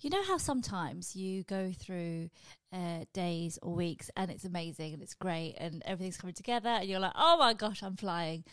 [0.00, 2.30] you know how sometimes you go through
[2.72, 6.88] uh, days or weeks and it's amazing and it's great and everything's coming together and
[6.88, 8.44] you're like, oh my gosh, I'm flying.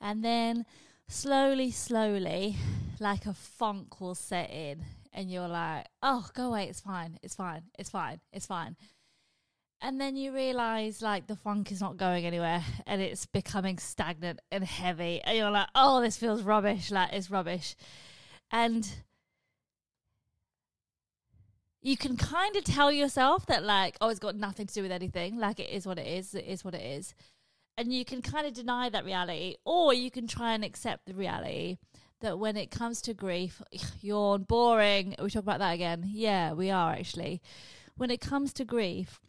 [0.00, 0.64] And then
[1.08, 2.56] slowly, slowly,
[3.00, 7.34] like a funk will set in and you're like, oh, go away, it's fine, it's
[7.34, 8.76] fine, it's fine, it's fine.
[9.80, 14.40] And then you realize like the funk is not going anywhere and it's becoming stagnant
[14.50, 15.20] and heavy.
[15.22, 17.76] And you're like, oh, this feels rubbish, like it's rubbish.
[18.50, 18.90] And
[21.82, 24.92] you can kind of tell yourself that like oh it's got nothing to do with
[24.92, 25.38] anything.
[25.38, 26.34] Like it is what it is.
[26.34, 27.14] It is what it is.
[27.76, 31.14] And you can kind of deny that reality or you can try and accept the
[31.14, 31.78] reality
[32.20, 33.62] that when it comes to grief
[34.00, 35.14] yawn boring.
[35.22, 36.04] We talk about that again.
[36.06, 37.40] Yeah we are actually.
[37.96, 39.20] When it comes to grief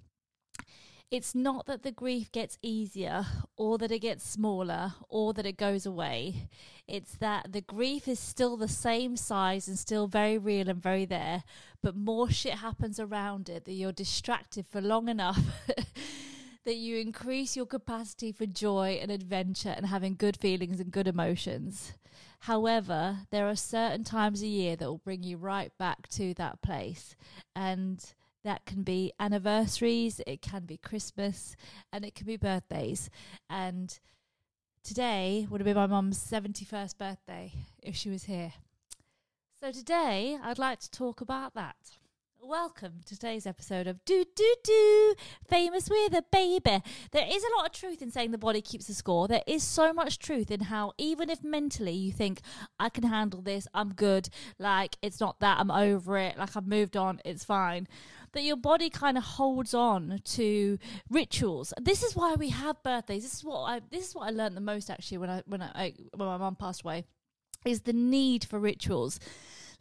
[1.12, 3.26] it's not that the grief gets easier
[3.58, 6.50] or that it gets smaller or that it goes away.
[6.88, 11.06] It's that the grief is still the same size and still very real and very
[11.06, 11.44] there,
[11.82, 15.40] but more shit happens around it that you're distracted for long enough.
[16.66, 21.08] that you increase your capacity for joy and adventure and having good feelings and good
[21.08, 21.94] emotions.
[22.42, 26.62] However, there are certain times a year that will bring you right back to that
[26.62, 27.16] place.
[27.56, 28.04] And
[28.44, 31.56] that can be anniversaries, it can be Christmas,
[31.92, 33.10] and it can be birthdays.
[33.50, 34.00] And
[34.84, 38.54] today would have been my mum's 71st birthday if she was here.
[39.60, 41.76] So today I'd like to talk about that.
[42.42, 45.16] Welcome to today's episode of Do Do Do
[45.50, 46.82] Famous with a Baby.
[47.12, 49.28] There is a lot of truth in saying the body keeps the score.
[49.28, 52.40] There is so much truth in how, even if mentally you think,
[52.80, 56.66] I can handle this, I'm good, like it's not that, I'm over it, like I've
[56.66, 57.90] moved on, it's fine
[58.34, 60.78] that your body kind of holds on to
[61.10, 61.74] rituals.
[61.82, 63.24] This is why we have birthdays.
[63.24, 65.62] This is what I this is what I learned the most actually when I when
[65.62, 67.06] I when my mum passed away
[67.66, 69.20] is the need for rituals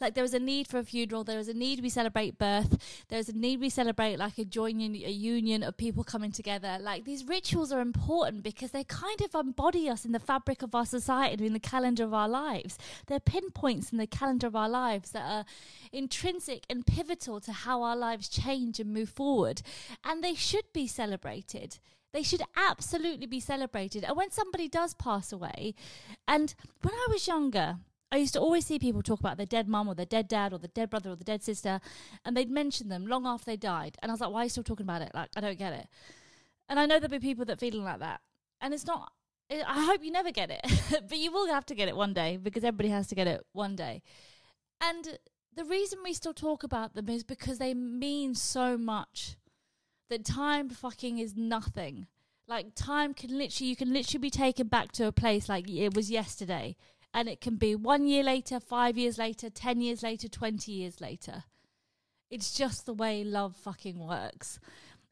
[0.00, 3.04] like there was a need for a funeral, there was a need we celebrate birth,
[3.08, 6.78] there's a need we celebrate like a joining a union of people coming together.
[6.80, 10.74] Like these rituals are important because they kind of embody us in the fabric of
[10.74, 12.78] our society, in the calendar of our lives.
[13.06, 15.44] They're pinpoints in the calendar of our lives that are
[15.92, 19.62] intrinsic and pivotal to how our lives change and move forward.
[20.04, 21.78] And they should be celebrated.
[22.12, 24.04] They should absolutely be celebrated.
[24.04, 25.74] And when somebody does pass away,
[26.26, 27.78] and when I was younger,
[28.10, 30.52] I used to always see people talk about their dead mum or their dead dad
[30.52, 31.80] or the dead brother or the dead sister,
[32.24, 33.98] and they'd mention them long after they died.
[34.02, 35.10] And I was like, why are you still talking about it?
[35.14, 35.88] Like, I don't get it.
[36.68, 38.20] And I know there'll be people that feeling like that.
[38.60, 39.12] And it's not,
[39.50, 40.60] I hope you never get it,
[41.08, 43.44] but you will have to get it one day because everybody has to get it
[43.52, 44.02] one day.
[44.80, 45.18] And
[45.54, 49.36] the reason we still talk about them is because they mean so much.
[50.08, 52.06] That time fucking is nothing.
[52.46, 55.94] Like, time can literally, you can literally be taken back to a place like it
[55.94, 56.76] was yesterday
[57.14, 61.00] and it can be one year later, five years later, 10 years later, 20 years
[61.00, 61.44] later.
[62.30, 64.58] It's just the way love fucking works.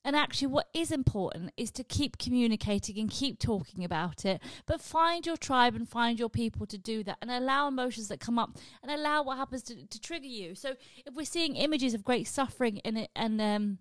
[0.05, 4.81] And actually, what is important is to keep communicating and keep talking about it, but
[4.81, 8.39] find your tribe and find your people to do that and allow emotions that come
[8.39, 10.55] up and allow what happens to, to trigger you.
[10.55, 13.79] So, if we're seeing images of great suffering in it and um,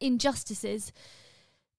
[0.00, 0.92] injustices,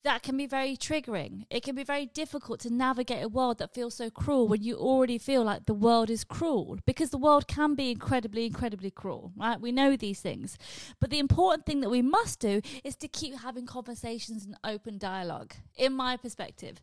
[0.04, 1.46] that can be very triggering.
[1.50, 4.76] It can be very difficult to navigate a world that feels so cruel when you
[4.76, 9.32] already feel like the world is cruel because the world can be incredibly, incredibly cruel,
[9.36, 9.62] right?
[9.62, 10.58] We know these things.
[11.00, 14.98] But the important thing that we must do is to keep having conversations and open
[14.98, 16.82] dialogue, in my perspective.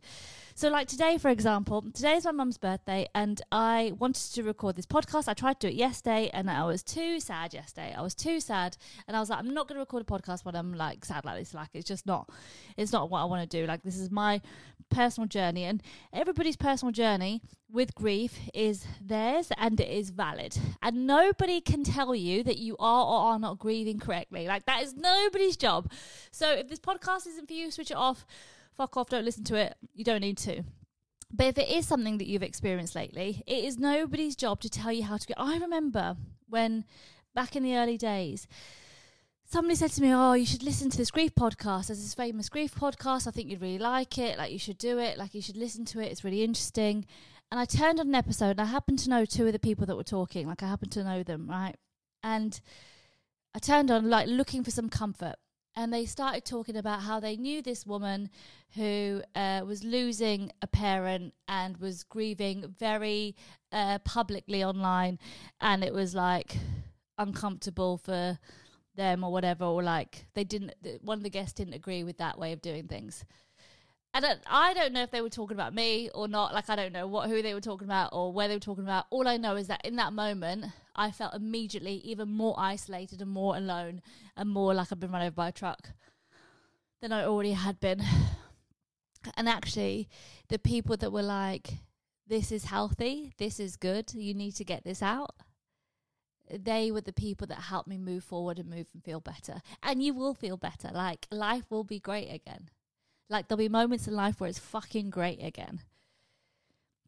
[0.59, 4.75] So, like today, for example, today is my mum's birthday, and I wanted to record
[4.75, 5.29] this podcast.
[5.29, 7.95] I tried to do it yesterday, and I was too sad yesterday.
[7.97, 8.77] I was too sad,
[9.07, 11.25] and I was like, I'm not going to record a podcast when I'm like sad
[11.25, 11.55] like this.
[11.55, 12.29] Like, it's just not,
[12.77, 13.69] it's not what I want to do.
[13.69, 14.41] Like, this is my
[14.91, 15.81] personal journey, and
[16.13, 17.41] everybody's personal journey
[17.71, 20.59] with grief is theirs and it is valid.
[20.83, 24.49] And nobody can tell you that you are or are not grieving correctly.
[24.49, 25.89] Like, that is nobody's job.
[26.33, 28.27] So, if this podcast isn't for you, switch it off
[28.78, 29.77] fuck off, don't listen to it.
[29.93, 30.62] You don't need to.
[31.31, 34.93] But if it is something that you've experienced lately, it is nobody's job to tell
[34.93, 35.39] you how to get.
[35.39, 36.16] I remember
[36.49, 36.84] when
[37.34, 38.47] back in the early days,
[39.45, 41.89] somebody said to me, "Oh, you should listen to this grief podcast.
[41.89, 43.27] There's this famous grief podcast.
[43.27, 44.39] I think you'd really like it.
[44.39, 45.19] Like you should do it.
[45.19, 46.10] Like you should listen to it.
[46.10, 47.04] It's really interesting."
[47.51, 49.86] And I turned on an episode, and I happened to know two of the people
[49.86, 50.47] that were talking.
[50.47, 51.75] Like I happened to know them, right?
[52.22, 52.60] And
[53.54, 55.36] I turned on, like looking for some comfort
[55.78, 58.28] and they started talking about how they knew this woman
[58.75, 63.36] who uh, was losing a parent and was grieving very
[63.71, 65.21] uh, publicly online,
[65.60, 66.57] and it was like
[67.16, 68.41] uncomfortable for
[68.97, 70.75] them or whatever, or like they didn't.
[71.01, 73.25] One of the guests didn't agree with that way of doing things.
[74.24, 76.54] And I don't know if they were talking about me or not.
[76.54, 78.84] Like I don't know what who they were talking about or where they were talking
[78.84, 79.06] about.
[79.10, 80.66] All I know is that in that moment,
[80.97, 84.03] I felt immediately even more isolated and more alone
[84.36, 85.91] and more like I've been run over by a truck
[87.00, 88.03] than I already had been.
[89.36, 90.09] And actually,
[90.48, 91.78] the people that were like,
[92.26, 93.32] "This is healthy.
[93.36, 94.15] This is good.
[94.15, 95.34] You need to get this out."
[96.50, 99.60] they were the people that helped me move forward and move and feel better.
[99.82, 100.91] And you will feel better.
[100.92, 102.70] Like life will be great again.
[103.28, 105.80] Like there'll be moments in life where it's fucking great again.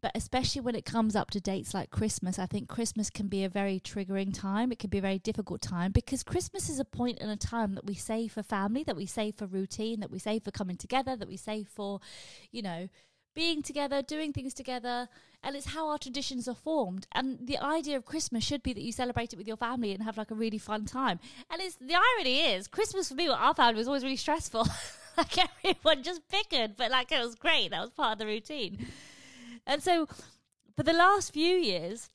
[0.02, 3.44] But especially when it comes up to dates like Christmas, I think Christmas can be
[3.44, 4.72] a very triggering time.
[4.72, 7.74] It can be a very difficult time because Christmas is a point in a time
[7.74, 10.76] that we save for family, that we save for routine, that we save for coming
[10.76, 12.00] together, that we save for,
[12.50, 12.88] you know,
[13.34, 15.08] being together, doing things together,
[15.42, 17.06] and it's how our traditions are formed.
[17.12, 20.02] And the idea of Christmas should be that you celebrate it with your family and
[20.02, 21.20] have like a really fun time.
[21.50, 24.66] And it's the irony is Christmas for me, what our family was always really stressful.
[25.38, 27.70] like everyone just bickered, but like it was great.
[27.70, 28.86] That was part of the routine.
[29.66, 30.08] And so
[30.76, 32.08] for the last few years,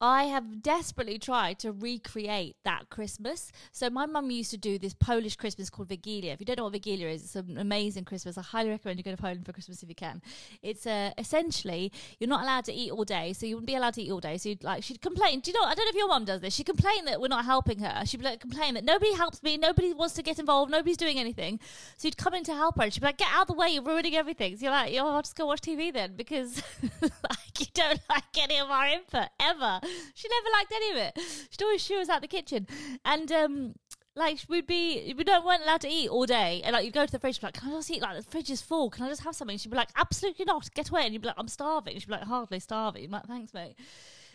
[0.00, 3.50] I have desperately tried to recreate that Christmas.
[3.72, 6.32] So my mum used to do this Polish Christmas called Wigilia.
[6.32, 8.38] If you don't know what Wigilia is, it's an amazing Christmas.
[8.38, 10.22] I highly recommend you go to Poland for Christmas if you can.
[10.62, 13.94] It's uh, essentially you're not allowed to eat all day, so you wouldn't be allowed
[13.94, 14.38] to eat all day.
[14.38, 15.40] So you'd like she'd complain.
[15.40, 15.66] Do you know?
[15.66, 16.54] I don't know if your mum does this.
[16.54, 18.02] She complained that we're not helping her.
[18.06, 21.60] She'd like complain that nobody helps me, nobody wants to get involved, nobody's doing anything.
[21.96, 23.54] So you'd come in to help her, and she'd be like, "Get out of the
[23.54, 26.62] way, you're ruining everything." So you're like, "Yo, I'll just go watch TV then," because
[27.02, 29.65] like you don't like any of our input ever.
[30.14, 31.18] She never liked any of it.
[31.50, 32.66] She'd always shoo us out the kitchen.
[33.04, 33.74] And um,
[34.16, 36.62] like we'd be we don't weren't allowed to eat all day.
[36.64, 38.22] And like you'd go to the fridge be like can I just eat like the
[38.22, 38.90] fridge is full?
[38.90, 39.58] Can I just have something?
[39.58, 40.68] She'd be like absolutely not.
[40.74, 41.02] Get away.
[41.04, 41.98] And you'd be like I'm starving.
[41.98, 43.04] She'd be like hardly starving.
[43.04, 43.76] I'm like thanks mate.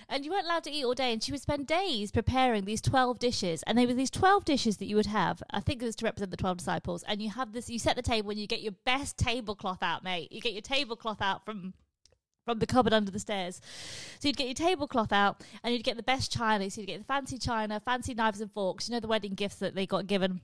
[0.08, 1.14] And you weren't allowed to eat all day.
[1.14, 3.64] And she would spend days preparing these 12 dishes.
[3.64, 5.42] And they were these 12 dishes that you would have.
[5.52, 7.04] I think it was to represent the 12 disciples.
[7.08, 10.04] And you have this you set the table and you get your best tablecloth out
[10.04, 10.32] mate.
[10.32, 11.74] You get your tablecloth out from
[12.52, 13.62] from the cupboard under the stairs.
[14.20, 16.70] So you'd get your tablecloth out and you'd get the best china.
[16.70, 19.56] So you'd get the fancy china, fancy knives and forks, you know, the wedding gifts
[19.56, 20.42] that they got given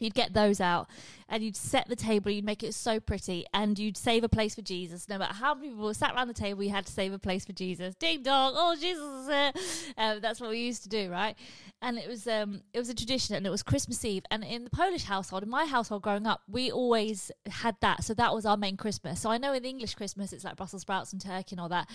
[0.00, 0.88] You'd get those out
[1.28, 4.56] and you'd set the table, you'd make it so pretty, and you'd save a place
[4.56, 5.08] for Jesus.
[5.08, 7.44] No matter how many people sat around the table, you had to save a place
[7.44, 7.94] for Jesus.
[7.94, 9.94] Ding dong, oh Jesus is here.
[9.96, 11.36] Um, that's what we used to do, right?
[11.80, 14.24] And it was um, it was a tradition, and it was Christmas Eve.
[14.30, 18.02] And in the Polish household, in my household growing up, we always had that.
[18.04, 19.20] So that was our main Christmas.
[19.20, 21.68] So I know in the English Christmas, it's like Brussels sprouts and turkey and all
[21.68, 21.88] that.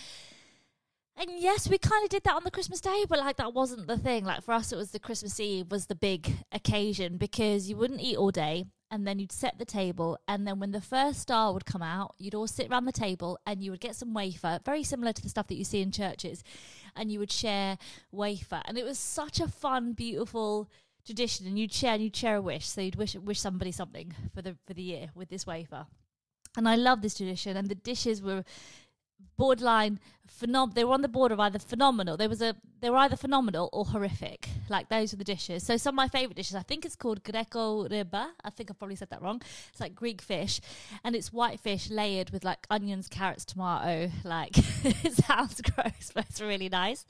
[1.18, 3.88] And yes, we kind of did that on the Christmas day, but like that wasn't
[3.88, 4.26] the thing.
[4.26, 8.02] Like for us, it was the Christmas Eve was the big occasion because you wouldn't
[8.02, 10.18] eat all day and then you'd set the table.
[10.28, 13.40] And then when the first star would come out, you'd all sit around the table
[13.46, 15.92] and you would get some wafer, very similar to the stuff that you see in
[15.92, 16.44] churches,
[16.96, 17.78] and you would share
[18.12, 18.62] wafer.
[18.66, 20.70] And it was such a fun, beautiful
[21.06, 21.48] tradition.
[21.48, 22.68] And you'd share and you'd share a wish.
[22.68, 25.88] So you'd wish wish somebody something for the for the year with this wafer.
[26.58, 27.58] And I love this tradition.
[27.58, 28.44] And the dishes were
[29.38, 32.98] borderline phenom- they were on the border of either phenomenal there was a they were
[32.98, 34.48] either phenomenal or horrific.
[34.70, 35.66] Like those were the dishes.
[35.66, 38.74] So some of my favorite dishes i think it's called greco riba i think i
[38.74, 39.42] probably said that wrong.
[39.72, 40.62] It's like greek fish
[41.04, 44.12] and it's white fish layered with like onions carrots tomato.
[44.24, 47.06] Like it sounds gross but it's really nice.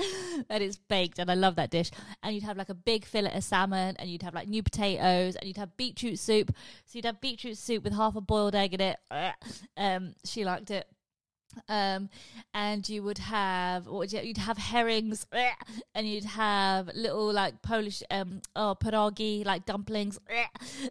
[0.49, 1.91] And it's baked and i love that dish.
[2.23, 5.35] And you'd have like a big fillet of salmon and you'd have like new potatoes
[5.35, 6.51] and you'd have beetroot soup.
[6.85, 8.99] So you'd have beetroot soup with half a boiled egg in it.
[9.77, 10.87] Um she liked it
[11.69, 12.09] um,
[12.53, 15.25] and you would have what would you, would have herrings,
[15.93, 20.19] and you'd have little like Polish um oh pierogi like dumplings,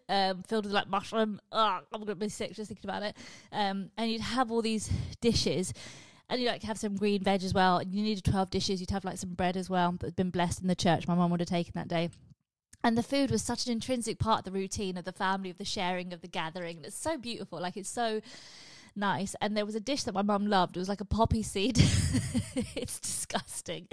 [0.09, 1.41] um filled with like mushroom.
[1.53, 3.17] Oh, I'm gonna be sick just thinking about it.
[3.53, 4.91] Um, and you'd have all these
[5.21, 5.73] dishes.
[6.31, 7.77] And you like have some green veg as well.
[7.77, 8.81] And you needed twelve dishes.
[8.81, 11.07] You'd have like some bread as well that had been blessed in the church.
[11.07, 12.09] My mum would have taken that day.
[12.83, 15.59] And the food was such an intrinsic part of the routine of the family, of
[15.59, 16.79] the sharing, of the gathering.
[16.79, 17.61] And it's so beautiful.
[17.61, 18.23] Like it's so
[18.97, 19.35] nice.
[19.41, 20.77] And there was a dish that my mum loved.
[20.77, 21.79] It was like a poppy seed.
[22.75, 23.89] it's disgusting.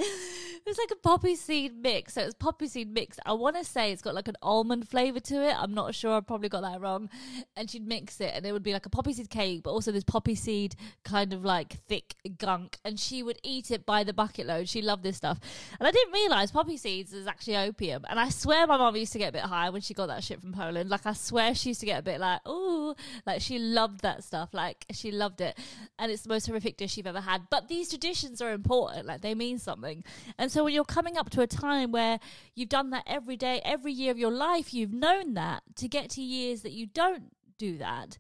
[0.64, 2.14] It was like a poppy seed mix.
[2.14, 3.18] So it was poppy seed mix.
[3.26, 5.56] I want to say it's got like an almond flavor to it.
[5.58, 6.16] I'm not sure.
[6.16, 7.10] I probably got that wrong.
[7.56, 9.92] And she'd mix it, and it would be like a poppy seed cake, but also
[9.92, 12.78] this poppy seed kind of like thick gunk.
[12.86, 14.70] And she would eat it by the bucket load.
[14.70, 15.40] She loved this stuff.
[15.80, 18.06] And I didn't realize poppy seeds is actually opium.
[18.08, 20.24] And I swear my mum used to get a bit high when she got that
[20.24, 20.90] shit from Poland.
[20.90, 22.94] Like I swear she used to get a bit like, ooh,
[23.26, 24.54] like she loved that stuff.
[24.54, 25.58] Like she loved it.
[25.98, 27.44] And it's the most horrific dish you've ever had.
[27.50, 30.04] But these traditions are important, like they mean something.
[30.38, 32.20] And so when you're coming up to a time where
[32.56, 36.10] you've done that every day, every year of your life, you've known that to get
[36.12, 38.18] to years that you don't do that,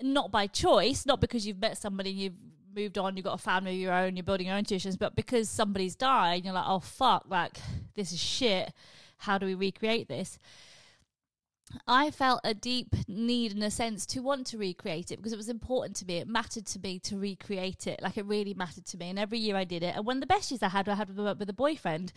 [0.00, 2.34] not by choice, not because you've met somebody and you've
[2.72, 5.16] moved on, you've got a family of your own, you're building your own traditions, but
[5.16, 7.58] because somebody's died, you're like, oh fuck, like
[7.96, 8.72] this is shit.
[9.18, 10.38] How do we recreate this?
[11.86, 15.36] I felt a deep need and a sense to want to recreate it because it
[15.36, 16.18] was important to me.
[16.18, 18.00] It mattered to me to recreate it.
[18.02, 19.10] Like it really mattered to me.
[19.10, 19.94] And every year I did it.
[19.96, 22.12] And one of the best years I had, I had with, a boyfriend,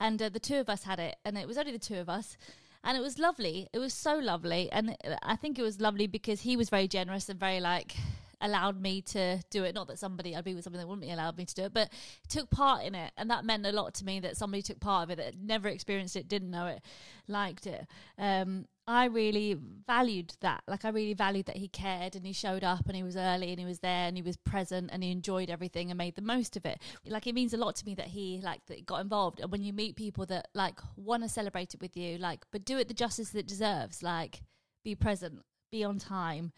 [0.00, 1.16] and uh, the two of us had it.
[1.24, 2.36] And it was only the two of us.
[2.84, 3.68] And it was lovely.
[3.72, 4.70] It was so lovely.
[4.72, 7.94] And I think it was lovely because he was very generous and very like
[8.42, 9.74] allowed me to do it.
[9.74, 11.72] Not that somebody I'd be with somebody that wouldn't be allowed me to do it,
[11.72, 11.90] but
[12.28, 15.04] took part in it, and that meant a lot to me that somebody took part
[15.04, 16.82] of it that never experienced it, didn't know it,
[17.28, 17.86] liked it.
[18.18, 19.56] Um, I really
[19.86, 20.64] valued that.
[20.66, 23.50] Like I really valued that he cared and he showed up and he was early
[23.50, 26.22] and he was there and he was present and he enjoyed everything and made the
[26.22, 26.80] most of it.
[27.06, 29.38] Like it means a lot to me that he like that got involved.
[29.38, 32.64] And when you meet people that like want to celebrate it with you, like but
[32.64, 34.02] do it the justice that it deserves.
[34.02, 34.42] Like
[34.84, 36.52] be present, be on time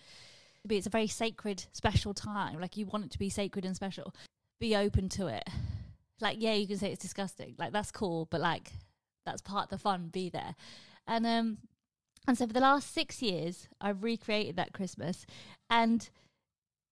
[0.71, 2.61] it's a very sacred, special time.
[2.61, 4.15] Like you want it to be sacred and special.
[4.61, 5.49] Be open to it.
[6.21, 7.55] Like, yeah, you can say it's disgusting.
[7.59, 8.73] Like that's cool, but like
[9.27, 10.09] that's part of the fun.
[10.09, 10.55] Be there.
[11.07, 11.59] And um
[12.27, 15.27] and so for the last six years I've recreated that Christmas
[15.69, 16.09] and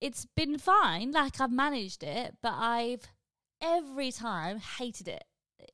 [0.00, 1.12] it's been fine.
[1.12, 3.08] Like I've managed it, but I've
[3.62, 5.24] every time hated it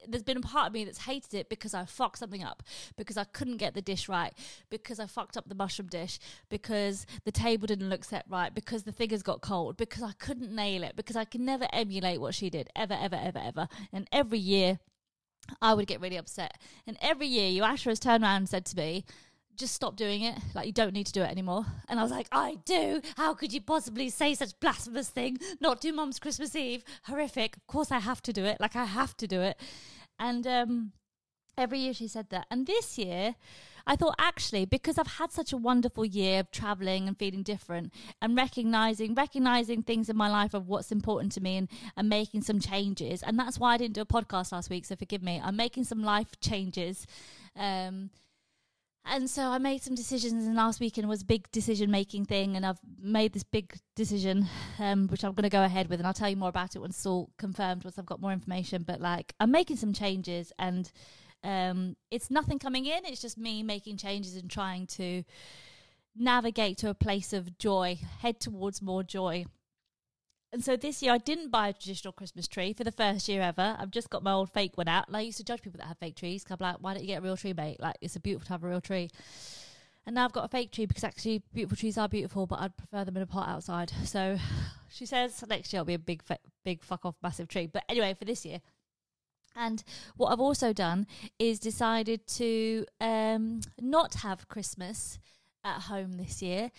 [0.07, 2.63] there's been a part of me that's hated it because I fucked something up,
[2.97, 4.33] because I couldn't get the dish right,
[4.71, 6.19] because I fucked up the mushroom dish,
[6.49, 10.55] because the table didn't look set right, because the figures got cold, because I couldn't
[10.55, 13.69] nail it, because I can never emulate what she did, ever, ever, ever, ever.
[13.93, 14.79] And every year,
[15.63, 16.59] I would get really upset.
[16.87, 19.05] And every year, Yoasha has turned around and said to me,
[19.59, 20.37] just stop doing it.
[20.55, 21.67] Like you don't need to do it anymore.
[21.89, 23.01] And I was like, I do.
[23.17, 25.39] How could you possibly say such blasphemous thing?
[25.61, 26.85] Not do Mum's Christmas Eve.
[27.05, 27.57] Horrific.
[27.57, 28.59] Of course I have to do it.
[28.61, 29.61] Like I have to do it.
[30.19, 30.93] And um,
[31.57, 32.47] every year she said that.
[32.51, 33.35] And this year,
[33.87, 37.93] I thought actually because I've had such a wonderful year of traveling and feeling different
[38.21, 42.43] and recognizing recognizing things in my life of what's important to me and, and making
[42.43, 43.23] some changes.
[43.23, 44.85] And that's why I didn't do a podcast last week.
[44.85, 45.41] So forgive me.
[45.43, 47.07] I'm making some life changes.
[47.57, 48.11] Um,
[49.11, 52.57] and so I made some decisions, and last weekend was a big decision making thing,
[52.57, 54.47] and I've made this big decision,
[54.79, 56.81] um, which I'm going to go ahead with, and I'll tell you more about it
[56.81, 58.83] once it's all confirmed, once I've got more information.
[58.83, 60.91] But like, I'm making some changes, and
[61.43, 65.25] um, it's nothing coming in; it's just me making changes and trying to
[66.17, 69.45] navigate to a place of joy, head towards more joy.
[70.53, 73.43] And so this year I didn't buy a traditional Christmas tree for the first year
[73.43, 73.77] ever.
[73.79, 75.07] I've just got my old fake one out.
[75.07, 76.45] And I used to judge people that have fake trees.
[76.49, 77.81] I'm like, why don't you get a real tree, mate?
[77.81, 79.11] Like it's a beautiful to have a real tree.
[80.07, 82.77] And now I've got a fake tree because actually beautiful trees are beautiful, but I'd
[82.79, 83.93] prefer them in a pot outside.
[84.05, 84.39] So
[84.91, 86.23] she says next year it'll be a big,
[86.65, 87.67] big fuck off massive tree.
[87.67, 88.61] But anyway, for this year.
[89.55, 89.83] And
[90.17, 91.07] what I've also done
[91.39, 95.19] is decided to um, not have Christmas
[95.65, 96.71] at home this year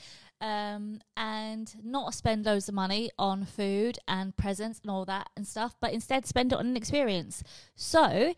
[0.42, 5.48] um, and not spend loads of money on food and presents and all that and
[5.48, 7.44] stuff, but instead spend it on an experience.
[7.76, 8.34] So,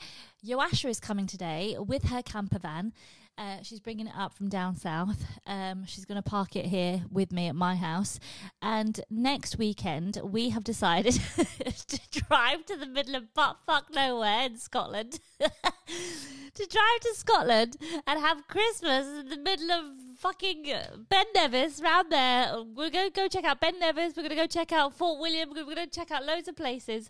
[0.45, 2.93] Yoasha is coming today with her camper van.
[3.37, 5.25] Uh, she's bringing it up from down south.
[5.47, 8.19] Um, she's going to park it here with me at my house.
[8.61, 11.13] And next weekend, we have decided
[11.87, 15.19] to drive to the middle of butt fuck nowhere in Scotland.
[15.39, 19.85] to drive to Scotland and have Christmas in the middle of
[20.21, 20.71] fucking
[21.09, 22.53] Ben Nevis round there.
[22.75, 24.13] We're going to go check out Ben Nevis.
[24.15, 25.49] We're going to go check out Fort William.
[25.49, 27.09] We're going to check out loads of places.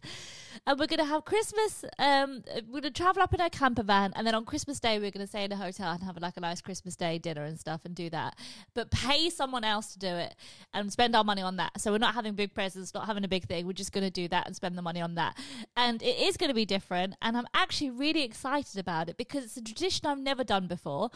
[0.65, 1.83] And we're going to have Christmas.
[1.99, 4.13] Um, we're going to travel up in our camper van.
[4.15, 6.37] And then on Christmas Day, we're going to stay in a hotel and have like
[6.37, 8.37] a nice Christmas Day dinner and stuff and do that.
[8.73, 10.33] But pay someone else to do it
[10.73, 11.81] and spend our money on that.
[11.81, 13.67] So we're not having big presents, not having a big thing.
[13.67, 15.37] We're just going to do that and spend the money on that.
[15.75, 17.15] And it is going to be different.
[17.21, 21.11] And I'm actually really excited about it because it's a tradition I've never done before.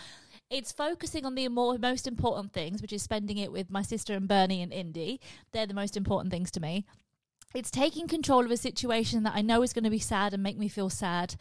[0.49, 4.13] It's focusing on the more, most important things, which is spending it with my sister
[4.13, 5.19] and Bernie and Indy.
[5.51, 6.85] They're the most important things to me.
[7.55, 10.43] It's taking control of a situation that I know is going to be sad and
[10.43, 11.35] make me feel sad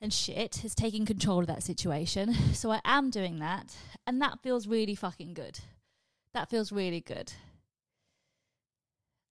[0.00, 0.64] and shit.
[0.64, 2.34] It's taking control of that situation.
[2.54, 3.74] So I am doing that.
[4.06, 5.60] And that feels really fucking good.
[6.34, 7.32] That feels really good.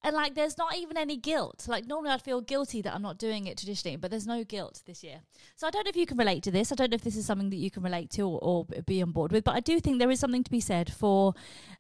[0.02, 1.66] And like, there's not even any guilt.
[1.68, 4.82] Like, normally I'd feel guilty that I'm not doing it traditionally, but there's no guilt
[4.86, 5.20] this year.
[5.58, 6.72] So I don't know if you can relate to this.
[6.72, 9.02] I don't know if this is something that you can relate to or, or be
[9.02, 11.34] on board with, but I do think there is something to be said for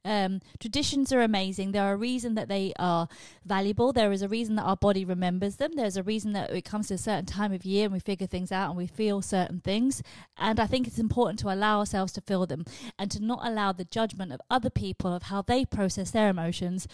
[0.03, 1.71] um, traditions are amazing.
[1.71, 3.07] There are a reason that they are
[3.45, 3.93] valuable.
[3.93, 5.71] There is a reason that our body remembers them.
[5.75, 8.27] There's a reason that it comes to a certain time of year and we figure
[8.27, 10.03] things out and we feel certain things.
[10.37, 12.65] And I think it's important to allow ourselves to feel them
[12.97, 16.85] and to not allow the judgment of other people of how they process their emotions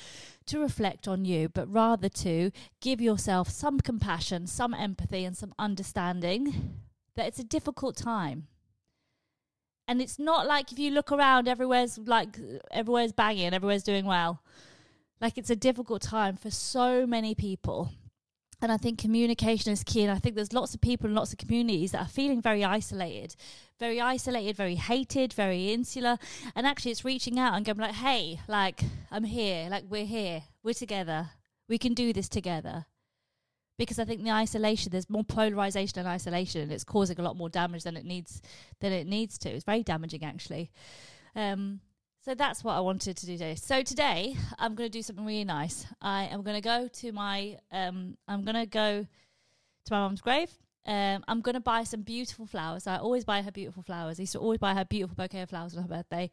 [0.47, 5.53] to reflect on you, but rather to give yourself some compassion, some empathy, and some
[5.57, 6.81] understanding
[7.15, 8.47] that it's a difficult time.
[9.87, 12.37] And it's not like if you look around, everywhere's like
[12.71, 14.41] everywhere's banging, everywhere's doing well.
[15.21, 17.91] Like it's a difficult time for so many people.
[18.61, 20.03] And I think communication is key.
[20.03, 22.63] And I think there's lots of people and lots of communities that are feeling very
[22.63, 23.35] isolated,
[23.79, 26.17] very isolated, very hated, very insular.
[26.55, 28.81] And actually, it's reaching out and going like, "Hey, like
[29.11, 29.69] I'm here.
[29.69, 30.43] Like we're here.
[30.63, 31.31] We're together.
[31.67, 32.85] We can do this together."
[33.77, 37.35] Because I think the isolation, there's more polarization and isolation, and it's causing a lot
[37.35, 38.41] more damage than it needs
[38.79, 39.49] than it needs to.
[39.49, 40.71] It's very damaging, actually.
[41.35, 41.81] Um,
[42.25, 43.53] so that's what I wanted to do today.
[43.53, 45.85] So today I'm going to do something really nice.
[46.01, 49.05] I am going to go to my um I'm going to go
[49.85, 50.49] to my mom's grave.
[50.87, 52.87] Um I'm going to buy some beautiful flowers.
[52.87, 54.19] I always buy her beautiful flowers.
[54.19, 56.31] I used to always buy her beautiful bouquet of flowers on her birthday.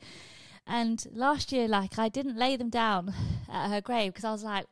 [0.67, 3.13] And last year like I didn't lay them down
[3.53, 4.65] at her grave because I was like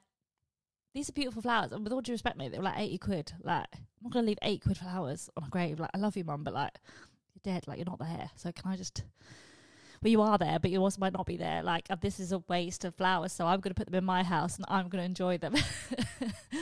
[0.94, 1.70] these are beautiful flowers.
[1.70, 3.32] And with all due respect, mate, they were like 80 quid.
[3.44, 5.78] Like, I'm not going to leave 8 quid flowers on a grave.
[5.78, 6.72] Like, I love you, mum, but like,
[7.32, 7.68] you're dead.
[7.68, 8.28] Like, you're not there.
[8.34, 9.04] So can I just
[10.02, 11.62] but you are there, but you also might not be there.
[11.62, 14.04] Like, uh, this is a waste of flowers, so I'm going to put them in
[14.04, 15.54] my house and I'm going to enjoy them.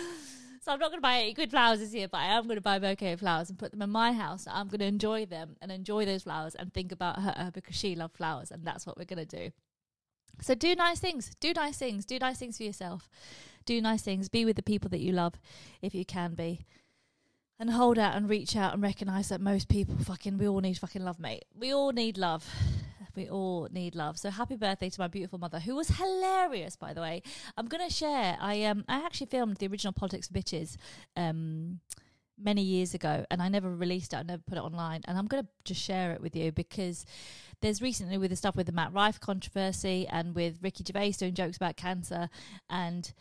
[0.60, 2.62] so I'm not going to buy good flowers this year, but I am going to
[2.62, 4.46] buy bouquet of flowers and put them in my house.
[4.50, 7.94] I'm going to enjoy them and enjoy those flowers and think about her because she
[7.94, 9.52] loved flowers, and that's what we're going to do.
[10.40, 11.32] So do nice things.
[11.40, 12.04] Do nice things.
[12.04, 13.08] Do nice things for yourself.
[13.66, 14.28] Do nice things.
[14.28, 15.34] Be with the people that you love
[15.82, 16.66] if you can be.
[17.60, 20.78] And hold out and reach out and recognize that most people fucking, we all need
[20.78, 21.44] fucking love, mate.
[21.58, 22.48] We all need love.
[23.18, 24.16] We all need love.
[24.16, 27.24] So happy birthday to my beautiful mother, who was hilarious, by the way.
[27.56, 28.38] I'm gonna share.
[28.40, 30.76] I um I actually filmed the original Politics Bitches
[31.16, 31.80] um
[32.38, 34.18] many years ago, and I never released it.
[34.18, 37.04] I never put it online, and I'm gonna just share it with you because
[37.60, 41.34] there's recently with the stuff with the Matt Rife controversy and with Ricky Gervais doing
[41.34, 42.30] jokes about cancer,
[42.70, 43.12] and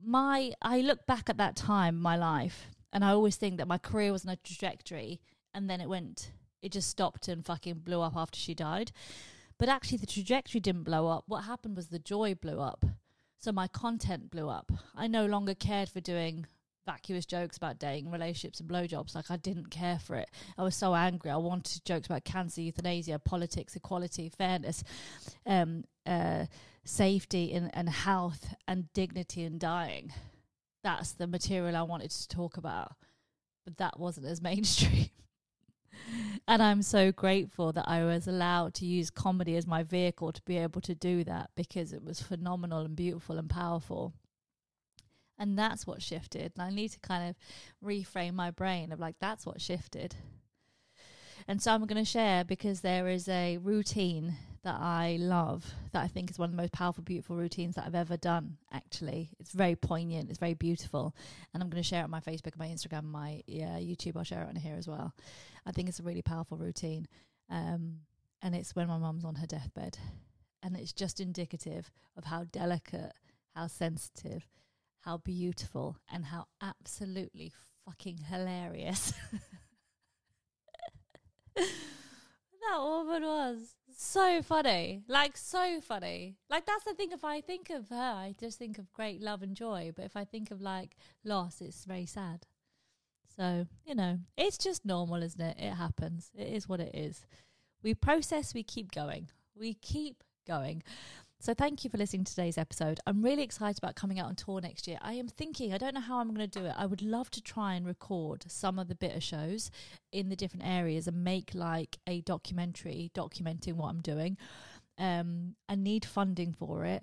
[0.00, 3.78] my I look back at that time, my life, and I always think that my
[3.78, 5.20] career was on a trajectory,
[5.52, 6.30] and then it went
[6.62, 8.92] it just stopped and fucking blew up after she died.
[9.58, 11.24] But actually, the trajectory didn't blow up.
[11.26, 12.84] What happened was the joy blew up.
[13.38, 14.70] So my content blew up.
[14.96, 16.46] I no longer cared for doing
[16.86, 19.14] vacuous jokes about dating, relationships, and blowjobs.
[19.14, 20.30] Like I didn't care for it.
[20.56, 21.30] I was so angry.
[21.30, 24.84] I wanted jokes about cancer, euthanasia, politics, equality, fairness,
[25.46, 26.46] um, uh,
[26.84, 30.12] safety, and, and health, and dignity, and dying.
[30.82, 32.92] That's the material I wanted to talk about.
[33.64, 35.10] But that wasn't as mainstream
[36.48, 40.42] and I'm so grateful that I was allowed to use comedy as my vehicle to
[40.42, 44.12] be able to do that because it was phenomenal and beautiful and powerful.
[45.38, 46.52] And that's what shifted.
[46.54, 47.36] And I need to kind of
[47.84, 50.14] reframe my brain of like, that's what shifted.
[51.48, 56.02] And so I'm going to share because there is a routine that I love that
[56.02, 59.30] I think is one of the most powerful, beautiful routines that I've ever done, actually.
[59.40, 61.14] It's very poignant, it's very beautiful.
[61.52, 64.16] And I'm going to share it on my Facebook, my Instagram, my yeah, YouTube.
[64.16, 65.14] I'll share it on here as well.
[65.66, 67.08] I think it's a really powerful routine.
[67.50, 67.98] Um,
[68.40, 69.98] and it's when my mum's on her deathbed.
[70.62, 73.12] And it's just indicative of how delicate,
[73.54, 74.46] how sensitive,
[75.00, 77.52] how beautiful, and how absolutely
[77.84, 79.12] fucking hilarious
[81.56, 85.02] that woman was so funny.
[85.08, 86.36] Like, so funny.
[86.48, 87.12] Like, that's the thing.
[87.12, 89.92] If I think of her, I just think of great love and joy.
[89.94, 92.46] But if I think of like loss, it's very sad.
[93.36, 95.56] So, you know, it's just normal, isn't it?
[95.58, 96.30] It happens.
[96.36, 97.26] It is what it is.
[97.82, 99.28] We process, we keep going.
[99.58, 100.82] We keep going.
[101.42, 103.00] So thank you for listening to today's episode.
[103.04, 104.98] I'm really excited about coming out on tour next year.
[105.02, 106.74] I am thinking, I don't know how I'm going to do it.
[106.78, 109.68] I would love to try and record some of the bitter shows
[110.12, 114.36] in the different areas and make like a documentary documenting what I'm doing.
[114.98, 117.02] Um, I need funding for it.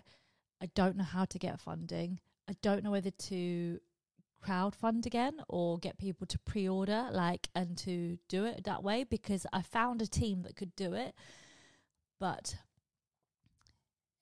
[0.64, 2.22] I don't know how to get funding.
[2.50, 3.82] I don't know whether to
[4.42, 9.46] crowdfund again or get people to pre-order like and to do it that way because
[9.52, 11.14] I found a team that could do it
[12.22, 12.56] but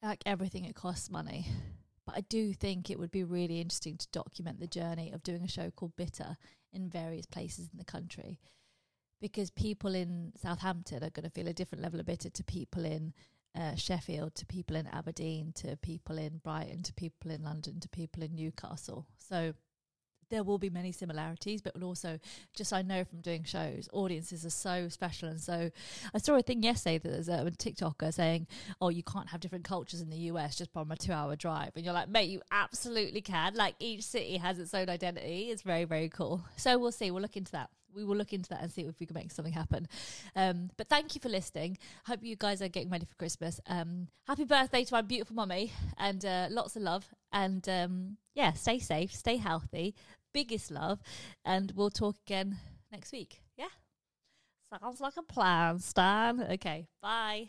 [0.01, 1.47] like everything, it costs money.
[2.05, 5.43] But I do think it would be really interesting to document the journey of doing
[5.43, 6.37] a show called Bitter
[6.71, 8.39] in various places in the country.
[9.19, 12.85] Because people in Southampton are going to feel a different level of bitter to people
[12.85, 13.13] in
[13.55, 17.89] uh, Sheffield, to people in Aberdeen, to people in Brighton, to people in London, to
[17.89, 19.05] people in Newcastle.
[19.17, 19.53] So
[20.29, 22.19] there will be many similarities, but also
[22.55, 25.29] just I know from doing shows, audiences are so special.
[25.29, 25.71] And so
[26.13, 28.47] I saw a thing yesterday that there's a TikToker saying,
[28.81, 31.71] Oh, you can't have different cultures in the US just from a two hour drive.
[31.75, 33.55] And you're like, mate, you absolutely can.
[33.55, 35.49] Like each city has its own identity.
[35.49, 36.43] It's very, very cool.
[36.55, 37.11] So we'll see.
[37.11, 37.69] We'll look into that.
[37.95, 39.87] We will look into that and see if we can make something happen.
[40.35, 41.79] Um, but thank you for listening.
[42.05, 43.59] Hope you guys are getting ready for Christmas.
[43.65, 47.07] Um, happy birthday to my beautiful mummy and uh, lots of love.
[47.31, 49.95] And um, yeah, stay safe, stay healthy,
[50.37, 50.99] biggest love,
[51.43, 52.59] and we'll talk again
[52.91, 53.41] next week.
[53.57, 53.73] Yeah?
[54.69, 56.43] Sounds like a plan, Stan.
[56.51, 57.47] Okay, bye.